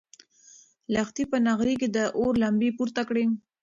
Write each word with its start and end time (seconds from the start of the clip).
لښتې 0.93 1.23
په 1.31 1.37
نغري 1.47 1.75
کې 1.81 1.87
د 1.95 1.97
اور 2.19 2.33
لمبې 2.43 2.69
پورته 2.77 3.01
کړې. 3.09 3.25